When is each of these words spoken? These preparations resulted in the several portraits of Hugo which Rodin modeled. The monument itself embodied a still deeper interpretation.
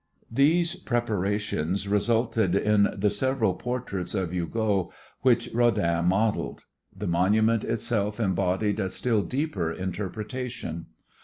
These 0.31 0.77
preparations 0.77 1.87
resulted 1.87 2.55
in 2.55 2.89
the 2.97 3.11
several 3.11 3.53
portraits 3.53 4.15
of 4.15 4.33
Hugo 4.33 4.91
which 5.21 5.47
Rodin 5.53 6.05
modeled. 6.05 6.65
The 6.97 7.05
monument 7.05 7.63
itself 7.63 8.19
embodied 8.19 8.79
a 8.79 8.89
still 8.89 9.21
deeper 9.21 9.71
interpretation. 9.71 10.87